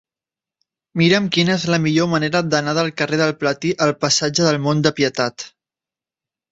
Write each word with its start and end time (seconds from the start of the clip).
Mira'm 1.01 1.27
quina 1.35 1.53
és 1.57 1.67
la 1.73 1.79
millor 1.83 2.09
manera 2.15 2.43
d'anar 2.55 2.73
del 2.79 2.91
carrer 3.03 3.23
del 3.23 3.37
Platí 3.45 3.75
al 3.89 3.95
passatge 4.07 4.51
del 4.51 4.63
Mont 4.67 4.87
de 4.89 4.99
Pietat. 5.03 5.51